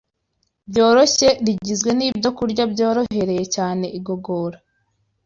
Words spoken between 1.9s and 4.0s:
n’ibyokurya byoroheye cyane